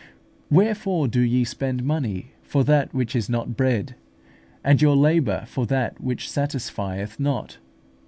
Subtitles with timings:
[0.49, 3.93] "Wherefore do ye spend money for that which is not bread,
[4.63, 7.59] and your labour for that which satisfieth not?